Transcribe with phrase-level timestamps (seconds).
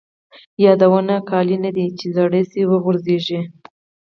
[0.65, 3.41] یادونه جامې نه دي ،چې زړې شي وغورځيږي